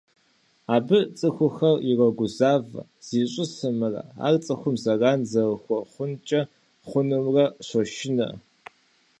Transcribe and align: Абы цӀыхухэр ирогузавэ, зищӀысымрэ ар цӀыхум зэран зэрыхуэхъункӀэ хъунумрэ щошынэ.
Абы 0.75 0.99
цӀыхухэр 1.17 1.77
ирогузавэ, 1.89 2.81
зищӀысымрэ 3.05 4.01
ар 4.25 4.35
цӀыхум 4.43 4.75
зэран 4.83 5.19
зэрыхуэхъункӀэ 5.31 6.41
хъунумрэ 6.87 7.45
щошынэ. 7.67 8.27